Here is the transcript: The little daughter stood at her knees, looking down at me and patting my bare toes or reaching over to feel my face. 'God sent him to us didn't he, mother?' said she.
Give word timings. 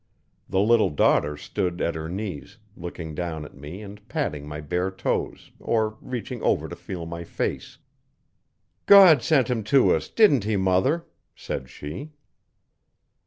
The 0.49 0.59
little 0.61 0.89
daughter 0.89 1.37
stood 1.37 1.79
at 1.79 1.93
her 1.93 2.09
knees, 2.09 2.57
looking 2.75 3.13
down 3.13 3.45
at 3.45 3.53
me 3.53 3.83
and 3.83 4.01
patting 4.07 4.47
my 4.47 4.59
bare 4.59 4.89
toes 4.89 5.51
or 5.59 5.95
reaching 6.01 6.41
over 6.41 6.67
to 6.67 6.75
feel 6.75 7.05
my 7.05 7.23
face. 7.23 7.77
'God 8.87 9.21
sent 9.21 9.47
him 9.47 9.63
to 9.65 9.93
us 9.93 10.09
didn't 10.09 10.43
he, 10.43 10.57
mother?' 10.57 11.05
said 11.35 11.69
she. 11.69 12.13